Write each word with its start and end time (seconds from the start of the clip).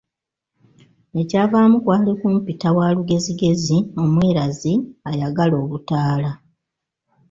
Ekyavaamu 1.21 1.77
kwali 1.83 2.11
kumpita 2.21 2.67
waalugezigezi, 2.77 3.77
omwerazi, 4.03 4.73
ayagala 5.09 5.55
obutaala. 5.63 6.31